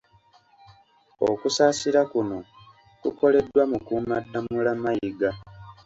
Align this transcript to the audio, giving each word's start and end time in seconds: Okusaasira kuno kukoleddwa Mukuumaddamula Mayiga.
Okusaasira 1.29 2.01
kuno 2.11 2.37
kukoleddwa 3.01 3.63
Mukuumaddamula 3.71 4.71
Mayiga. 4.83 5.29